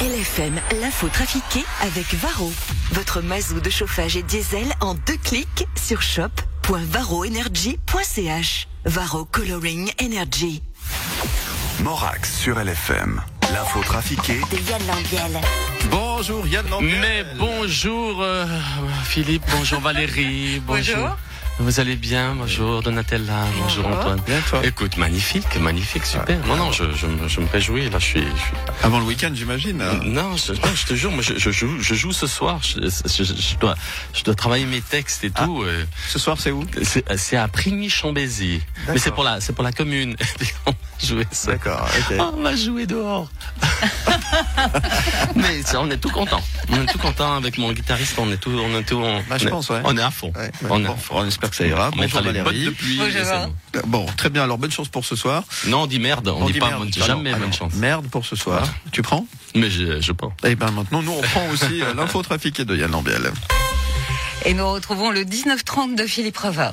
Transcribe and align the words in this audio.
LFM, 0.00 0.58
l'info 0.80 1.08
trafiquée 1.08 1.64
avec 1.82 2.14
Varro. 2.14 2.50
Votre 2.92 3.20
mazou 3.20 3.60
de 3.60 3.68
chauffage 3.68 4.16
et 4.16 4.22
diesel 4.22 4.66
en 4.80 4.94
deux 4.94 5.18
clics 5.22 5.66
sur 5.76 6.00
shop.varroenergy.ch. 6.00 8.68
Varro 8.86 9.26
Coloring 9.26 9.92
Energy. 10.02 10.62
Morax 11.80 12.34
sur 12.34 12.58
LFM. 12.58 13.20
L'info 13.52 13.82
trafiquée 13.82 14.40
De 14.50 14.56
Yann 14.70 14.80
Lambiel. 14.86 15.38
Bonjour 15.90 16.46
Yann 16.46 16.66
Lambiel. 16.70 17.00
Mais 17.02 17.22
bonjour 17.36 18.22
euh, 18.22 18.46
Philippe, 19.04 19.42
bonjour 19.54 19.80
Valérie, 19.80 20.60
bonjour. 20.66 20.96
Bonjour. 20.96 21.16
Vous 21.62 21.78
allez 21.78 21.94
bien 21.96 22.34
Bonjour 22.36 22.82
Donatella, 22.82 23.44
bonjour, 23.58 23.84
Bonjour. 23.84 23.98
Antoine. 24.00 24.20
Bien, 24.26 24.40
toi 24.48 24.60
Écoute, 24.64 24.96
magnifique, 24.96 25.44
magnifique, 25.60 26.06
super. 26.06 26.44
Non, 26.46 26.56
non, 26.56 26.72
je, 26.72 26.84
je, 26.96 27.06
me- 27.06 27.28
je 27.28 27.40
me 27.40 27.46
réjouis. 27.48 27.90
Là, 27.90 27.98
je 27.98 28.04
suis. 28.04 28.20
je 28.22 28.40
suis- 28.40 28.56
Avant 28.82 28.98
le 28.98 29.04
week-end, 29.04 29.30
j'imagine. 29.34 29.76
Non, 29.76 30.36
je, 30.36 30.52
non, 30.54 30.74
je 30.74 30.86
te 30.86 30.94
jure, 30.94 31.10
moi, 31.12 31.22
je, 31.22 31.34
je 31.38 31.50
joue, 31.50 31.78
je 31.80 31.94
joue 31.94 32.12
ce 32.12 32.26
soir. 32.26 32.60
Je, 32.62 32.80
je- 33.06 33.24
je 33.24 33.56
dois, 33.58 33.74
je 34.14 34.24
dois 34.24 34.34
travailler 34.34 34.64
mes 34.64 34.80
textes 34.80 35.22
et 35.24 35.30
Ah. 35.34 35.44
tout. 35.44 35.62
euh, 35.62 35.84
Ce 36.08 36.18
soir, 36.18 36.38
c'est 36.40 36.50
où? 36.50 36.64
C'est 36.82 37.04
c'est 37.18 37.36
à 37.36 37.46
Prigny-Chambézy. 37.46 38.62
Mais 38.88 38.98
c'est 38.98 39.10
pour 39.12 39.22
la, 39.24 39.40
c'est 39.40 39.52
pour 39.52 39.62
la 39.64 39.72
commune. 39.72 40.16
On 41.02 41.06
va 41.06 41.08
jouer 41.08 41.26
ça. 41.30 41.52
D'accord. 41.52 41.88
ok. 41.98 42.16
Ah, 42.18 42.30
on 42.36 42.42
va 42.42 42.56
jouer 42.56 42.86
dehors. 42.86 43.28
Mais 45.34 45.62
ça, 45.62 45.80
on 45.80 45.90
est 45.90 45.96
tout 45.98 46.10
content. 46.10 46.40
On 46.68 46.82
est 46.82 46.86
tout 46.86 46.98
content 46.98 47.36
avec 47.36 47.58
mon 47.58 47.72
guitariste. 47.72 48.14
On 48.18 48.30
est 48.30 48.36
tout, 48.36 48.50
on 48.50 48.78
est 48.78 48.82
tout. 48.84 48.96
On, 48.96 49.22
Bah, 49.28 49.38
je 49.38 49.44
on 49.44 49.48
est- 49.48 49.50
pense, 49.50 49.68
ouais. 49.70 49.80
On 49.84 49.96
est 49.96 50.02
à 50.02 50.10
fond. 50.10 50.32
Ouais, 50.36 50.42
ouais. 50.42 50.50
On 50.68 50.78
est 50.80 50.86
Bon, 50.86 50.92
à 50.92 50.96
fond. 50.96 51.14
on 51.18 51.26
espère 51.26 51.50
que 51.50 51.56
ça 51.56 51.66
ira. 51.66 51.90
On 51.92 51.96
Bonjour 51.96 52.22
Valérie. 52.22 52.66
et 52.66 52.70
bon. 52.70 53.82
Bon, 53.86 54.06
très 54.16 54.30
bien. 54.30 54.42
Alors, 54.44 54.58
bonne 54.58 54.70
chance 54.70 54.88
pour 54.88 55.04
ce 55.04 55.16
soir. 55.16 55.44
Non, 55.66 55.82
on 55.82 55.86
dit 55.86 55.98
merde. 55.98 56.28
On, 56.28 56.46
dit, 56.46 56.58
pas 56.58 56.68
merde. 56.70 56.88
jamais 56.94 57.34
bonne 57.34 57.52
chance. 57.52 57.72
Merde 57.74 58.06
pour 58.08 58.24
ce 58.26 58.36
soir. 58.36 58.62
Tu 58.92 59.02
prends? 59.02 59.26
Mais 59.54 59.70
je, 59.70 60.00
je 60.00 60.12
pense. 60.12 60.32
Eh 60.44 60.54
ben 60.54 60.70
maintenant, 60.70 61.02
nous, 61.02 61.12
on 61.12 61.20
prend 61.22 61.46
aussi 61.48 61.82
euh, 61.82 61.94
l'info 61.94 62.22
trafiquée 62.22 62.64
de 62.64 62.76
Yann 62.76 62.90
Lambiel. 62.90 63.32
Et 64.44 64.54
nous 64.54 64.70
retrouvons 64.70 65.10
le 65.10 65.24
1930 65.24 65.96
de 65.96 66.06
Philippe 66.06 66.38
Reva. 66.38 66.70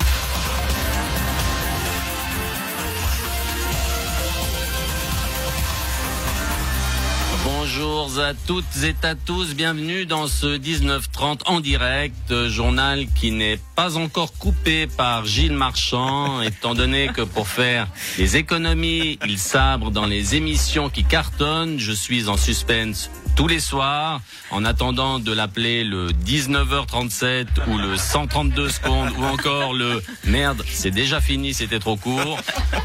Bonjour 7.70 8.18
à 8.18 8.32
toutes 8.32 8.82
et 8.82 8.94
à 9.02 9.14
tous, 9.14 9.54
bienvenue 9.54 10.06
dans 10.06 10.26
ce 10.26 10.46
1930 10.46 11.42
en 11.46 11.60
direct, 11.60 12.48
journal 12.48 13.06
qui 13.14 13.30
n'est 13.30 13.58
pas 13.76 13.98
encore 13.98 14.32
coupé 14.32 14.86
par 14.86 15.26
Gilles 15.26 15.52
Marchand, 15.52 16.40
étant 16.42 16.74
donné 16.74 17.08
que 17.08 17.20
pour 17.20 17.46
faire 17.46 17.86
des 18.16 18.38
économies, 18.38 19.18
il 19.26 19.38
sabre 19.38 19.90
dans 19.90 20.06
les 20.06 20.34
émissions 20.34 20.88
qui 20.88 21.04
cartonnent. 21.04 21.78
Je 21.78 21.92
suis 21.92 22.30
en 22.30 22.38
suspense 22.38 23.10
tous 23.36 23.48
les 23.48 23.60
soirs, 23.60 24.22
en 24.50 24.64
attendant 24.64 25.18
de 25.18 25.32
l'appeler 25.34 25.84
le 25.84 26.08
19h37 26.08 27.48
ou 27.66 27.76
le 27.76 27.98
132 27.98 28.70
secondes 28.70 29.10
ou 29.18 29.24
encore 29.24 29.74
le 29.74 30.02
merde, 30.24 30.64
c'est 30.70 30.90
déjà 30.90 31.20
fini, 31.20 31.52
c'était 31.52 31.80
trop 31.80 31.98
court. 31.98 32.38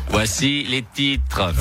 Voici 0.09 0.65
les 0.65 0.83
titres. 0.83 1.53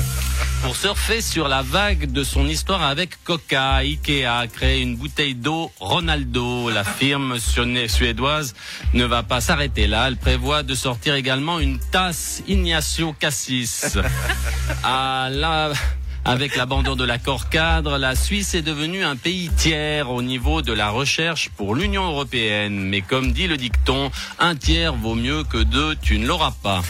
Pour 0.63 0.75
surfer 0.77 1.19
sur 1.21 1.49
la 1.49 1.61
vague 1.61 2.11
de 2.11 2.23
son 2.23 2.47
histoire 2.47 2.83
avec 2.83 3.21
Coca, 3.25 3.75
Ikea 3.75 4.25
a 4.39 4.47
créé 4.47 4.81
une 4.81 4.95
bouteille 4.95 5.35
d'eau 5.35 5.69
Ronaldo. 5.81 6.69
La 6.69 6.85
firme 6.85 7.37
sué- 7.37 7.89
suédoise 7.89 8.55
ne 8.93 9.03
va 9.03 9.23
pas 9.23 9.41
s'arrêter 9.41 9.87
là. 9.87 10.07
Elle 10.07 10.15
prévoit 10.15 10.63
de 10.63 10.73
sortir 10.73 11.15
également 11.15 11.59
une 11.59 11.79
tasse 11.91 12.43
Ignacio 12.47 13.13
Cassis. 13.19 13.97
À 14.83 15.27
la... 15.29 15.73
Avec 16.25 16.55
l'abandon 16.55 16.95
de 16.95 17.03
l'accord 17.03 17.49
cadre, 17.49 17.97
la 17.97 18.15
Suisse 18.15 18.53
est 18.55 18.61
devenue 18.61 19.03
un 19.03 19.17
pays 19.17 19.49
tiers 19.57 20.09
au 20.09 20.21
niveau 20.21 20.61
de 20.61 20.71
la 20.71 20.89
recherche 20.89 21.49
pour 21.57 21.75
l'Union 21.75 22.05
européenne. 22.05 22.79
Mais 22.79 23.01
comme 23.01 23.33
dit 23.33 23.47
le 23.47 23.57
dicton, 23.57 24.09
un 24.39 24.55
tiers 24.55 24.93
vaut 24.95 25.15
mieux 25.15 25.43
que 25.43 25.57
deux, 25.57 25.97
tu 26.01 26.17
ne 26.19 26.25
l'auras 26.25 26.53
pas. 26.63 26.81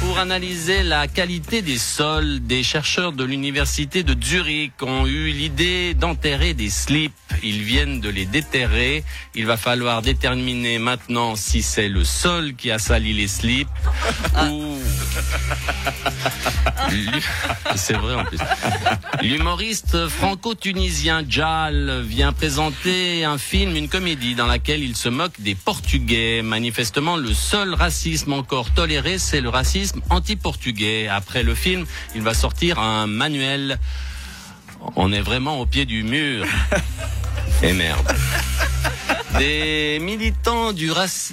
Pour 0.00 0.18
analyser 0.18 0.82
la 0.82 1.08
qualité 1.08 1.62
des 1.62 1.78
sols, 1.78 2.40
des 2.40 2.62
chercheurs 2.62 3.12
de 3.12 3.24
l'université 3.24 4.02
de 4.02 4.14
Zurich 4.22 4.72
ont 4.82 5.06
eu 5.06 5.30
l'idée 5.30 5.94
d'enterrer 5.94 6.54
des 6.54 6.70
slips. 6.70 7.12
Ils 7.42 7.62
viennent 7.62 8.00
de 8.00 8.08
les 8.08 8.24
déterrer. 8.26 9.04
Il 9.34 9.46
va 9.46 9.56
falloir 9.56 10.02
déterminer 10.02 10.78
maintenant 10.78 11.34
si 11.36 11.62
c'est 11.62 11.88
le 11.88 12.04
sol 12.04 12.54
qui 12.56 12.70
a 12.70 12.78
sali 12.78 13.12
les 13.14 13.28
slips 13.28 13.68
ou... 14.50 14.76
L'hu- 16.90 17.10
C'est 17.76 17.94
vrai 17.96 18.14
en 18.14 18.24
plus. 18.24 18.38
L'humoriste 19.22 20.08
franco-tunisien 20.08 21.24
Jal 21.28 22.02
vient 22.06 22.32
présenter 22.32 23.24
un 23.24 23.38
film, 23.38 23.76
une 23.76 23.88
comédie 23.88 24.34
dans 24.34 24.46
laquelle 24.46 24.82
il 24.82 24.96
se 24.96 25.08
moque 25.08 25.40
des 25.40 25.54
Portugais. 25.54 26.42
Manifestement, 26.42 27.16
le 27.16 27.34
seul 27.34 27.74
racisme 27.74 28.32
encore 28.32 28.70
toléré, 28.72 29.18
c'est 29.18 29.40
le 29.40 29.48
racisme 29.48 29.75
anti-portugais. 30.10 31.08
Après 31.08 31.42
le 31.42 31.54
film, 31.54 31.86
il 32.14 32.22
va 32.22 32.34
sortir 32.34 32.78
un 32.78 33.06
manuel. 33.06 33.78
On 34.96 35.12
est 35.12 35.20
vraiment 35.20 35.60
au 35.60 35.66
pied 35.66 35.84
du 35.84 36.02
mur. 36.02 36.46
Et 37.62 37.72
merde. 37.72 38.12
Des 39.38 39.98
militants 40.00 40.72
du 40.72 40.90
rac- 40.90 41.32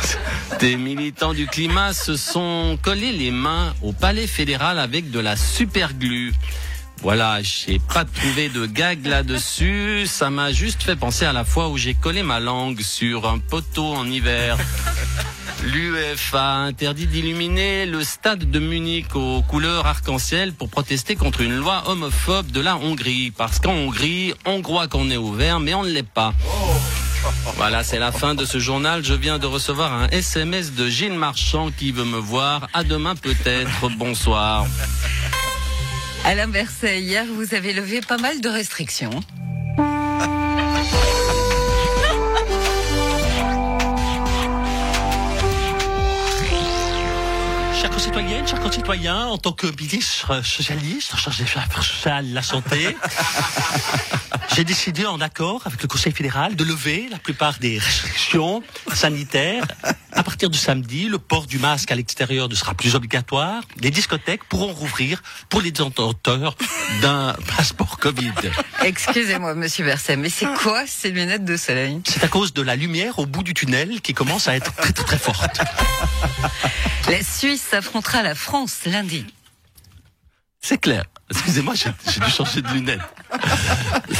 des 0.60 0.76
militants 0.76 1.34
du 1.34 1.46
climat 1.46 1.92
se 1.92 2.16
sont 2.16 2.78
collés 2.82 3.12
les 3.12 3.30
mains 3.30 3.74
au 3.82 3.92
palais 3.92 4.26
fédéral 4.26 4.78
avec 4.78 5.10
de 5.10 5.18
la 5.20 5.36
superglue. 5.36 6.32
Voilà, 7.02 7.42
j'ai 7.42 7.80
pas 7.80 8.04
trouvé 8.04 8.48
de 8.48 8.64
gag 8.64 9.06
là-dessus. 9.06 10.06
Ça 10.06 10.30
m'a 10.30 10.52
juste 10.52 10.82
fait 10.84 10.94
penser 10.94 11.24
à 11.24 11.32
la 11.32 11.44
fois 11.44 11.68
où 11.68 11.76
j'ai 11.76 11.94
collé 11.94 12.22
ma 12.22 12.38
langue 12.38 12.80
sur 12.80 13.28
un 13.28 13.38
poteau 13.38 13.92
en 13.92 14.06
hiver. 14.06 14.56
L'UEFA 15.64 16.42
a 16.42 16.56
interdit 16.58 17.06
d'illuminer 17.06 17.86
le 17.86 18.02
stade 18.02 18.50
de 18.50 18.58
Munich 18.58 19.14
aux 19.14 19.42
couleurs 19.42 19.86
arc-en-ciel 19.86 20.52
pour 20.52 20.68
protester 20.68 21.14
contre 21.14 21.40
une 21.40 21.56
loi 21.56 21.84
homophobe 21.86 22.50
de 22.50 22.60
la 22.60 22.76
Hongrie. 22.76 23.30
Parce 23.30 23.60
qu'en 23.60 23.72
Hongrie, 23.72 24.34
on 24.44 24.60
croit 24.60 24.88
qu'on 24.88 25.08
est 25.10 25.16
ouvert, 25.16 25.60
mais 25.60 25.72
on 25.74 25.84
ne 25.84 25.90
l'est 25.90 26.02
pas. 26.02 26.34
Voilà, 27.56 27.84
c'est 27.84 28.00
la 28.00 28.10
fin 28.10 28.34
de 28.34 28.44
ce 28.44 28.58
journal. 28.58 29.04
Je 29.04 29.14
viens 29.14 29.38
de 29.38 29.46
recevoir 29.46 29.92
un 29.92 30.08
SMS 30.08 30.72
de 30.72 30.88
Gilles 30.88 31.12
Marchand 31.12 31.70
qui 31.70 31.92
veut 31.92 32.04
me 32.04 32.18
voir. 32.18 32.66
À 32.72 32.82
demain 32.82 33.14
peut-être. 33.14 33.88
Bonsoir. 33.96 34.66
Alain 36.24 36.48
Berset, 36.48 37.00
hier, 37.00 37.24
vous 37.32 37.54
avez 37.54 37.72
levé 37.72 38.00
pas 38.00 38.18
mal 38.18 38.40
de 38.40 38.48
restrictions. 38.48 39.20
Concitoyens, 48.82 49.26
en 49.28 49.38
tant 49.38 49.52
que 49.52 49.68
ministre 49.80 50.42
socialiste, 50.42 51.16
chargé 51.16 51.44
des 51.44 51.50
affaires 51.50 51.84
sociales, 51.84 52.32
la 52.32 52.42
santé, 52.42 52.96
j'ai 54.56 54.64
décidé 54.64 55.06
en 55.06 55.20
accord 55.20 55.62
avec 55.66 55.80
le 55.82 55.86
Conseil 55.86 56.12
fédéral 56.12 56.56
de 56.56 56.64
lever 56.64 57.06
la 57.08 57.18
plupart 57.18 57.60
des 57.60 57.78
restrictions 57.78 58.60
sanitaires. 58.92 59.64
À 60.14 60.22
partir 60.22 60.50
du 60.50 60.58
samedi, 60.58 61.08
le 61.08 61.18
port 61.18 61.46
du 61.46 61.58
masque 61.58 61.90
à 61.90 61.94
l'extérieur 61.94 62.48
ne 62.48 62.54
sera 62.54 62.74
plus 62.74 62.94
obligatoire. 62.94 63.62
Les 63.80 63.90
discothèques 63.90 64.44
pourront 64.44 64.72
rouvrir 64.72 65.22
pour 65.48 65.60
les 65.60 65.70
détenteurs 65.70 66.54
d'un 67.00 67.34
passeport 67.56 67.98
Covid. 67.98 68.32
Excusez-moi, 68.84 69.54
monsieur 69.54 69.84
Berset, 69.84 70.16
mais 70.16 70.28
c'est 70.28 70.52
quoi 70.62 70.86
ces 70.86 71.10
lunettes 71.10 71.44
de 71.44 71.56
soleil? 71.56 72.00
C'est 72.06 72.22
à 72.24 72.28
cause 72.28 72.52
de 72.52 72.62
la 72.62 72.76
lumière 72.76 73.18
au 73.18 73.26
bout 73.26 73.42
du 73.42 73.54
tunnel 73.54 74.00
qui 74.00 74.12
commence 74.12 74.48
à 74.48 74.56
être 74.56 74.74
très 74.74 74.92
très, 74.92 75.04
très 75.04 75.18
forte. 75.18 75.60
La 77.08 77.22
Suisse 77.22 77.72
affrontera 77.72 78.22
la 78.22 78.34
France 78.34 78.80
lundi. 78.86 79.24
C'est 80.64 80.78
clair. 80.78 81.04
Excusez-moi, 81.28 81.74
j'ai 81.74 82.20
dû 82.20 82.30
changer 82.30 82.62
de 82.62 82.68
lunettes. 82.68 83.00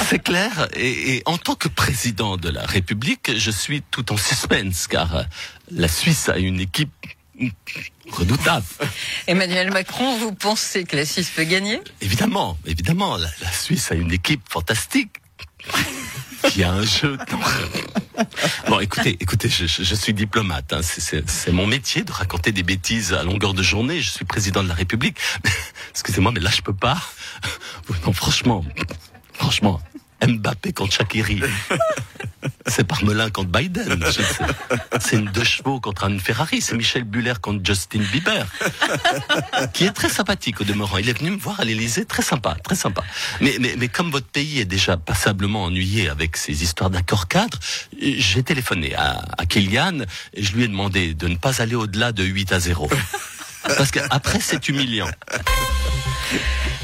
C'est 0.09 0.19
clair. 0.19 0.69
Et, 0.75 1.17
et 1.17 1.23
en 1.25 1.39
tant 1.39 1.55
que 1.55 1.69
président 1.69 2.37
de 2.37 2.49
la 2.49 2.67
République, 2.67 3.31
je 3.37 3.51
suis 3.51 3.83
tout 3.91 4.13
en 4.13 4.17
suspense 4.17 4.89
car 4.89 5.25
la 5.71 5.89
Suisse 5.89 6.29
a 6.29 6.39
une 6.39 6.59
équipe 6.59 6.91
redoutable. 8.11 8.67
Emmanuel 9.27 9.71
Macron, 9.71 10.17
vous 10.19 10.33
pensez 10.33 10.85
que 10.85 10.97
la 10.97 11.07
Suisse 11.07 11.31
peut 11.31 11.45
gagner? 11.45 11.81
Évidemment, 12.01 12.59
évidemment, 12.67 13.17
la, 13.17 13.29
la 13.41 13.53
Suisse 13.53 13.93
a 13.93 13.95
une 13.95 14.13
équipe 14.13 14.43
fantastique. 14.49 15.13
Un 16.65 16.83
jeu. 16.85 17.17
Bon, 18.69 18.81
écoutez, 18.81 19.17
écoutez, 19.21 19.49
je, 19.49 19.67
je- 19.67 19.83
je 19.83 19.95
suis 19.95 20.13
diplomate. 20.15 20.73
hein. 20.73 20.81
C'est 20.83 21.53
mon 21.53 21.67
métier 21.67 22.03
de 22.03 22.13
raconter 22.13 22.53
des 22.53 22.63
bêtises 22.63 23.13
à 23.13 23.23
longueur 23.23 23.55
de 23.55 23.63
journée. 23.63 24.01
Je 24.01 24.11
suis 24.11 24.25
président 24.25 24.63
de 24.63 24.69
la 24.69 24.75
République. 24.75 25.17
Excusez-moi, 25.91 26.33
mais 26.33 26.41
là, 26.41 26.51
je 26.55 26.63
peux 26.63 26.75
pas. 26.75 27.01
Non, 28.07 28.13
franchement, 28.13 28.65
franchement, 29.35 29.81
Mbappé 30.27 30.73
contre 30.73 30.93
Shakiri. 30.95 31.41
C'est 32.67 32.85
Parmelin 32.85 33.31
contre 33.31 33.51
Biden. 33.51 34.05
C'est 35.01 35.17
une 35.17 35.27
deux 35.27 35.45
chevaux 35.45 35.81
contre 35.81 36.05
une 36.05 36.21
Ferrari. 36.21 36.61
C'est 36.61 36.77
Michel 36.77 37.05
Buller 37.05 37.35
contre 37.41 37.61
Justin 37.65 38.01
Bieber. 38.13 38.47
Qui 39.73 39.85
est 39.85 39.93
très 39.93 40.09
sympathique 40.09 40.61
au 40.61 40.65
demeurant. 40.65 40.99
Il 40.99 41.09
est 41.09 41.19
venu 41.19 41.31
me 41.31 41.39
voir 41.39 41.61
à 41.61 41.65
l'Elysée. 41.65 42.05
Très 42.05 42.23
sympa, 42.23 42.57
très 42.63 42.75
sympa. 42.75 43.05
Mais, 43.41 43.57
mais, 43.61 43.75
mais 43.79 43.89
comme 43.89 44.11
votre 44.11 44.27
pays 44.27 44.61
est 44.61 44.65
déjà 44.65 44.97
passablement 44.97 45.65
ennuyé 45.65 46.09
avec 46.09 46.37
ces 46.37 46.63
histoires 46.63 46.91
d'accord 46.91 47.29
cadre, 47.29 47.59
j'ai 48.01 48.43
téléphoné 48.43 48.95
à, 48.95 49.23
à 49.39 49.47
Kylian 49.47 50.01
et 50.35 50.43
je 50.43 50.55
lui 50.55 50.65
ai 50.65 50.69
demandé 50.69 51.15
de 51.15 51.29
ne 51.29 51.37
pas 51.37 51.63
aller 51.63 51.75
au-delà 51.75 52.13
de 52.13 52.25
8 52.25 52.53
à 52.53 52.61
0. 52.61 52.91
Parce 53.63 53.91
qu'après, 53.91 54.41
c'est 54.41 54.69
humiliant. 54.69 55.09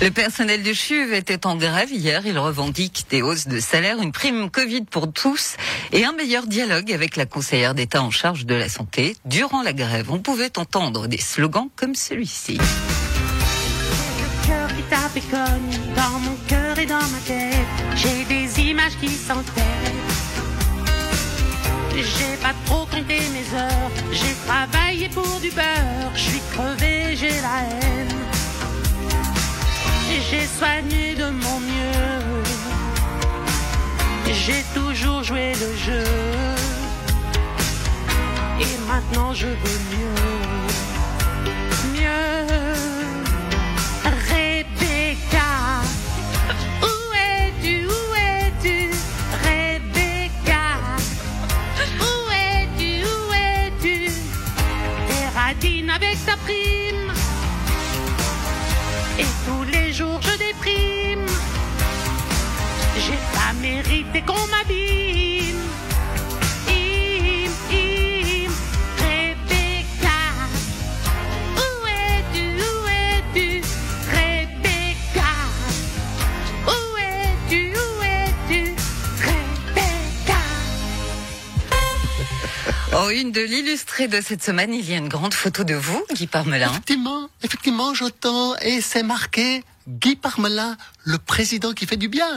Le 0.00 0.10
personnel 0.10 0.62
de 0.62 0.72
CHUV 0.72 1.16
était 1.16 1.44
en 1.44 1.56
grève 1.56 1.92
hier. 1.92 2.22
Il 2.24 2.38
revendique 2.38 3.06
des 3.10 3.20
hausses 3.20 3.48
de 3.48 3.58
salaire, 3.58 4.00
une 4.00 4.12
prime 4.12 4.48
Covid 4.48 4.82
pour 4.82 5.12
tous 5.12 5.56
et 5.92 6.04
un 6.04 6.12
meilleur 6.12 6.46
dialogue 6.46 6.92
avec 6.92 7.16
la 7.16 7.26
conseillère 7.26 7.74
d'État 7.74 8.00
en 8.00 8.10
charge 8.10 8.46
de 8.46 8.54
la 8.54 8.68
santé. 8.68 9.16
Durant 9.24 9.62
la 9.62 9.72
grève, 9.72 10.10
on 10.12 10.20
pouvait 10.20 10.56
entendre 10.56 11.08
des 11.08 11.18
slogans 11.18 11.68
comme 11.74 11.96
celui-ci. 11.96 12.58
J'ai 17.96 18.24
des 18.24 18.60
images 18.60 18.96
qui 19.00 19.08
s'entêtent. 19.08 19.64
J'ai 21.96 22.36
pas 22.40 22.54
trop 22.66 22.86
compté 22.86 23.18
mes 23.32 23.58
heures. 23.58 23.90
J'ai 24.12 24.34
travaillé 24.46 25.08
pour 25.08 25.40
du 25.40 25.50
beurre. 25.50 26.12
Je 26.14 26.20
suis 26.20 26.42
crevé, 26.52 27.16
j'ai 27.16 27.30
la 27.40 27.64
haine. 27.68 28.37
J'ai 30.30 30.46
soigné 30.46 31.14
de 31.14 31.30
mon 31.30 31.60
mieux. 31.60 32.42
J'ai 34.30 34.62
toujours 34.74 35.22
joué 35.22 35.54
le 35.54 35.74
jeu. 35.76 36.04
Et 38.60 38.76
maintenant 38.86 39.32
je 39.32 39.46
veux 39.46 39.80
mieux. 39.92 40.20
Mieux. 41.94 42.46
Rebecca, 44.04 45.50
où 46.82 46.94
es-tu, 47.14 47.86
où 47.86 48.14
es-tu, 48.14 48.90
Rebecca, 49.44 50.66
où 52.00 52.14
es-tu, 52.30 52.90
où 53.04 53.32
es-tu, 53.32 54.12
T'es 55.08 55.90
avec 55.90 56.16
ta 56.26 56.36
prime, 56.44 57.12
et 59.18 59.24
tous 59.46 59.64
les 59.64 59.92
jours 59.92 60.20
je 60.22 60.38
déprime, 60.38 61.26
j'ai 62.96 63.18
pas 63.34 63.52
mérité 63.60 64.22
qu'on 64.22 64.46
m'abîme. 64.48 65.17
En 83.08 83.10
une 83.10 83.32
de 83.32 83.40
l'illustré 83.40 84.06
de 84.06 84.20
cette 84.20 84.44
semaine, 84.44 84.74
il 84.74 84.86
y 84.86 84.92
a 84.92 84.98
une 84.98 85.08
grande 85.08 85.32
photo 85.32 85.64
de 85.64 85.72
vous, 85.72 86.04
Guy 86.12 86.26
Parmelin. 86.26 86.68
Effectivement, 86.68 87.30
effectivement, 87.42 87.94
j'entends 87.94 88.54
et 88.56 88.82
c'est 88.82 89.02
marqué 89.02 89.64
Guy 89.88 90.14
Parmelin, 90.14 90.76
le 91.04 91.16
président 91.16 91.72
qui 91.72 91.86
fait 91.86 91.96
du 91.96 92.08
bien. 92.08 92.28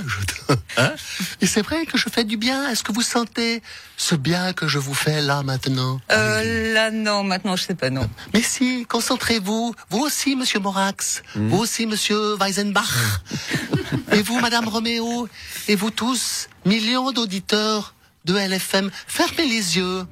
Hein 0.77 0.93
et 1.41 1.45
c'est 1.45 1.61
vrai 1.61 1.85
que 1.85 1.97
je 1.97 2.07
fais 2.07 2.23
du 2.23 2.37
bien. 2.37 2.69
Est-ce 2.69 2.83
que 2.83 2.93
vous 2.93 3.01
sentez 3.01 3.61
ce 3.97 4.15
bien 4.15 4.53
que 4.53 4.69
je 4.69 4.79
vous 4.79 4.93
fais 4.93 5.19
là 5.19 5.43
maintenant 5.43 5.99
Euh, 6.09 6.73
là, 6.73 6.89
non, 6.89 7.25
maintenant, 7.25 7.57
je 7.57 7.63
sais 7.63 7.75
pas, 7.75 7.89
non. 7.89 8.09
Mais 8.33 8.41
si, 8.41 8.85
concentrez-vous. 8.85 9.75
Vous 9.89 9.99
aussi, 9.99 10.37
Monsieur 10.37 10.61
Morax. 10.61 11.21
Vous 11.35 11.57
aussi, 11.57 11.85
Monsieur 11.85 12.37
Weisenbach. 12.37 13.19
et 14.13 14.21
vous, 14.21 14.39
Madame 14.39 14.69
Roméo. 14.69 15.27
Et 15.67 15.75
vous 15.75 15.91
tous, 15.91 16.47
millions 16.63 17.11
d'auditeurs 17.11 17.93
de 18.25 18.35
LFM. 18.35 18.89
Fermez 19.07 19.45
les 19.45 19.77
yeux. 19.77 20.05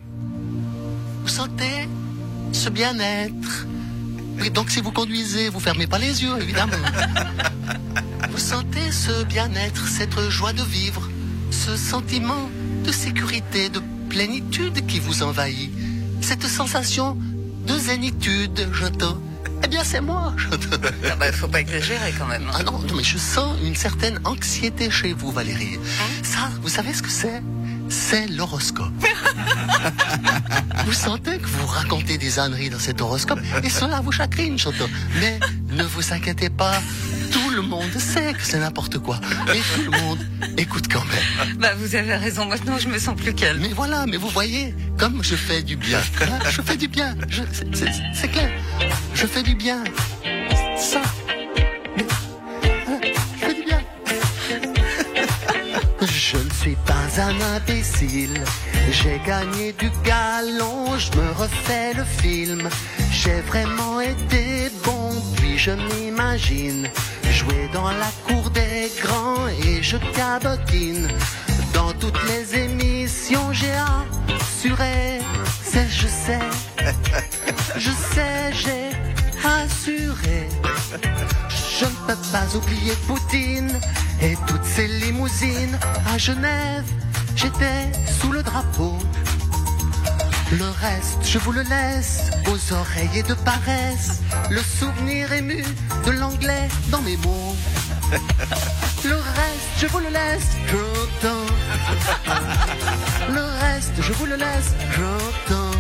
Vous 1.30 1.36
sentez 1.36 1.88
ce 2.54 2.70
bien-être 2.70 3.68
Oui, 4.42 4.50
donc 4.50 4.72
si 4.72 4.82
vous 4.82 4.92
conduisez, 4.92 5.50
vous 5.50 5.60
fermez 5.60 5.86
pas 5.86 6.00
les 6.00 6.24
yeux, 6.24 6.36
évidemment. 6.42 6.74
vous 8.32 8.40
sentez 8.40 8.92
ce 8.92 9.24
bien-être, 9.26 9.88
cette 9.88 10.20
joie 10.32 10.54
de 10.54 10.64
vivre, 10.64 11.08
ce 11.52 11.78
sentiment 11.78 12.50
de 12.84 12.92
sécurité, 12.92 13.70
de 13.70 13.80
plénitude 14.10 14.88
qui 14.88 15.00
vous 15.00 15.22
envahit, 15.22 15.72
cette 16.22 16.48
sensation 16.48 17.16
de 17.68 17.78
zénitude, 17.78 18.68
j'entends. 18.74 19.22
Eh 19.64 19.68
bien, 19.68 19.84
c'est 19.84 20.02
moi, 20.02 20.34
j'entends. 20.36 20.82
Ah 21.12 21.16
bah, 21.16 21.32
faut 21.32 21.48
pas 21.48 21.62
exagérer 21.62 22.12
quand 22.18 22.26
même. 22.26 22.48
hein. 22.48 22.56
Ah 22.56 22.64
non, 22.64 22.80
non, 22.80 22.96
mais 22.96 23.04
je 23.04 23.20
sens 23.20 23.56
une 23.64 23.76
certaine 23.76 24.20
anxiété 24.26 24.90
chez 24.90 25.14
vous, 25.14 25.32
Valérie. 25.32 25.78
Ça, 26.24 26.50
vous 26.64 26.70
savez 26.70 26.92
ce 26.92 27.04
que 27.04 27.12
c'est? 27.12 27.44
C'est 27.88 28.28
l'horoscope. 28.28 28.92
vous 30.86 30.94
sentez 30.94 31.38
que 31.40 31.48
vous 31.48 31.66
racontez 31.68 32.18
des 32.18 32.40
âneries 32.40 32.70
dans 32.70 32.80
cet 32.80 33.02
horoscope 33.02 33.40
et 33.64 33.70
cela 33.70 34.02
vous 34.02 34.12
chagrine, 34.12 34.58
j'entends. 34.58 34.90
Mais 35.20 35.40
ne 35.72 35.84
vous 35.84 36.14
inquiétez 36.14 36.50
pas, 36.50 36.82
tout 37.32 37.50
le 37.52 37.62
monde 37.62 37.92
sait 37.98 38.34
que 38.34 38.44
c'est 38.44 38.60
n'importe 38.60 38.98
quoi. 39.00 39.20
Et 39.54 39.60
tout 39.60 39.92
le 39.92 39.98
monde 40.02 40.20
écoute 40.58 40.86
quand 40.92 41.04
même. 41.06 41.58
Bah, 41.58 41.74
vous 41.78 41.96
avez 41.96 42.16
raison, 42.16 42.46
maintenant, 42.46 42.78
je 42.80 42.88
me 42.88 42.98
sens 42.98 43.16
plus 43.16 43.34
calme. 43.34 43.60
Mais 43.62 43.74
voilà, 43.74 44.06
mais 44.08 44.18
vous 44.18 44.30
voyez, 44.30 44.74
comme 44.98 45.24
je 45.24 45.36
fais 45.36 45.62
du 45.62 45.76
bien. 45.76 46.00
hein, 46.22 46.40
je 46.50 46.62
fais 46.62 46.78
du 46.78 46.88
bien. 46.88 47.16
C'est 48.14 48.28
clair. 48.30 48.52
Je 49.14 49.26
fais 49.28 49.44
du 49.44 49.56
bien. 49.56 49.84
Ça. 50.78 51.02
Suis 56.70 56.78
pas 56.86 57.22
un 57.22 57.56
imbécile. 57.56 58.44
J'ai 58.92 59.20
gagné 59.26 59.74
du 59.74 59.90
galon, 60.04 60.98
je 60.98 61.12
me 61.18 61.32
refais 61.32 61.94
le 61.96 62.04
film. 62.04 62.70
J'ai 63.12 63.42
vraiment 63.42 64.00
été 64.02 64.70
bon, 64.84 65.10
puis 65.36 65.58
je 65.58 65.72
m'imagine 65.72 66.88
jouer 67.32 67.70
dans 67.74 67.92
la 68.04 68.12
cour 68.28 68.50
des 68.52 68.92
grands 69.02 69.48
et 69.66 69.82
je 69.82 69.98
cabotine. 70.16 71.08
Dans 71.74 71.92
toutes 71.94 72.22
les 72.32 72.60
émissions, 72.66 73.52
j'ai 73.52 73.78
assuré, 74.38 75.22
c'est 75.64 75.90
je 75.90 76.08
sais, 76.08 76.46
je 77.78 77.92
sais, 77.92 78.52
j'ai 78.64 78.90
assuré. 79.58 80.50
Je 81.80 81.86
ne 81.86 81.92
peux 82.08 82.22
pas 82.34 82.58
oublier 82.58 82.92
Poutine 83.08 83.72
et 84.22 84.36
toutes 84.48 84.66
ces 84.66 84.86
limousines. 84.86 85.80
À 86.14 86.18
Genève, 86.18 86.84
j'étais 87.38 87.90
sous 88.20 88.34
le 88.34 88.44
drapeau. 88.44 88.98
Le 90.52 90.66
reste, 90.66 91.20
je 91.24 91.40
vous 91.40 91.54
le 91.54 91.62
laisse 91.62 92.32
aux 92.48 92.74
oreilles 92.74 93.24
de 93.24 93.34
paresse. 93.34 94.20
Le 94.50 94.60
souvenir 94.62 95.32
ému 95.32 95.64
de 96.06 96.12
l'anglais 96.12 96.68
dans 96.90 97.02
mes 97.02 97.16
mots. 97.16 97.56
Le 99.06 99.16
reste, 99.16 99.70
je 99.78 99.88
vous 99.88 100.00
le 100.00 100.10
laisse, 100.10 100.50
j'entends. 100.68 101.46
Le 103.32 103.44
reste, 103.62 103.94
je 104.02 104.12
vous 104.12 104.26
le 104.26 104.36
laisse, 104.36 104.74
j'entends. 104.98 105.78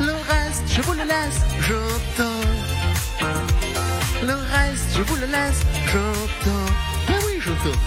Le 0.00 0.12
reste, 0.12 0.62
je 0.74 0.80
vous 0.80 0.92
le 0.94 1.04
laisse, 1.04 1.40
j'entends. 1.60 2.33
Je 4.96 5.02
vous 5.02 5.16
le 5.16 5.26
laisse, 5.26 5.60
j'entends. 5.86 6.72
Mais 7.08 7.14
oui, 7.26 7.40
j'entends. 7.40 7.78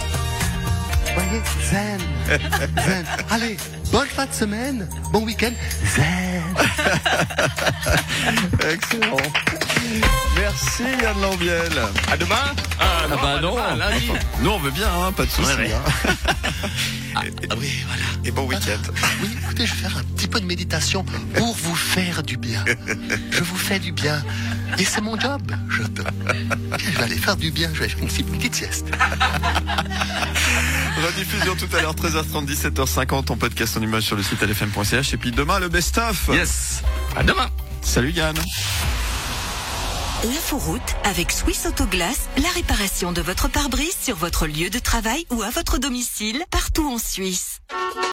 Voyez, 1.14 1.42
zen, 1.70 2.00
zen. 2.86 3.04
Allez, 3.30 3.56
bonne 3.90 4.06
fin 4.08 4.26
de 4.26 4.32
semaine, 4.32 4.88
bon 5.12 5.24
week-end, 5.24 5.52
zen. 5.96 6.42
Excellent. 8.70 9.16
Merci 10.36 10.82
Yann 11.02 11.20
Lambiel. 11.20 11.72
À 12.12 12.16
demain 12.16 12.52
Ah, 12.78 13.06
bah 13.10 13.40
non. 13.40 13.56
lundi. 13.76 14.10
Nous 14.40 14.50
on 14.50 14.58
veut 14.58 14.70
bien, 14.70 14.88
hein, 14.88 15.12
pas 15.12 15.24
de 15.24 15.30
soucis. 15.30 15.48
Ouais, 15.56 15.68
ouais. 15.68 15.72
hein. 15.72 16.14
Ah, 17.20 17.22
oui, 17.58 17.84
voilà. 17.88 18.04
Et 18.24 18.30
bon 18.30 18.44
week-end. 18.46 18.78
Oui, 19.22 19.30
écoutez, 19.42 19.66
je 19.66 19.74
vais 19.74 19.80
faire 19.88 19.96
un 19.98 20.04
petit 20.28 20.34
peu 20.34 20.40
de 20.40 20.46
méditation 20.46 21.04
pour 21.34 21.54
vous 21.54 21.74
faire 21.74 22.22
du 22.22 22.36
bien. 22.36 22.62
Je 23.30 23.42
vous 23.42 23.56
fais 23.56 23.78
du 23.78 23.92
bien. 23.92 24.22
Et 24.78 24.84
c'est 24.84 25.00
mon 25.00 25.18
job. 25.18 25.40
Je, 25.70 25.82
je 26.78 26.90
vais 26.98 27.02
aller 27.02 27.16
faire 27.16 27.36
du 27.36 27.50
bien. 27.50 27.70
Je 27.72 27.80
vais 27.80 27.88
faire 27.88 27.98
une 28.02 28.08
petite- 28.08 28.30
petite 28.30 28.54
sieste. 28.54 28.86
Rediffusion 31.02 31.56
tout 31.56 31.74
à 31.74 31.80
l'heure 31.80 31.94
13h30, 31.94 32.46
17h50 32.46 33.32
en 33.32 33.36
podcast 33.38 33.76
en 33.78 33.82
image 33.82 34.02
sur 34.02 34.16
le 34.16 34.22
site 34.22 34.42
lfm.ch 34.42 35.14
et 35.14 35.16
puis 35.16 35.30
demain 35.32 35.58
le 35.60 35.68
best-of. 35.68 36.28
Yes. 36.32 36.82
À 37.16 37.22
demain. 37.22 37.48
Salut 37.80 38.10
Yann. 38.10 38.36
L'inforoute 40.24 40.96
avec 41.04 41.30
Swiss 41.32 41.64
Autoglass, 41.66 42.28
la 42.42 42.48
réparation 42.50 43.12
de 43.12 43.22
votre 43.22 43.48
pare-brise 43.48 43.96
sur 44.02 44.16
votre 44.16 44.46
lieu 44.46 44.68
de 44.68 44.78
travail 44.80 45.24
ou 45.30 45.42
à 45.42 45.50
votre 45.50 45.78
domicile, 45.78 46.42
partout 46.50 46.86
en 46.92 46.98
Suisse. 46.98 47.60